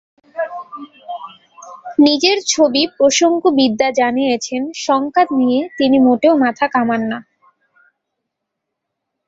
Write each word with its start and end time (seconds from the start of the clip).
নিজের 1.99 2.37
ছবি 2.47 2.81
প্রসঙ্গ 2.97 3.41
বিদ্যা 3.59 3.89
জানিয়েছেন, 3.91 4.61
সংখ্যা 4.87 5.23
নিয়ে 5.39 5.59
তিনি 5.77 5.97
মোটেও 5.99 6.33
মাথা 6.37 6.65
ঘামান 6.67 7.01
না। 7.11 7.19